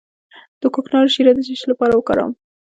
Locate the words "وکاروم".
1.95-2.33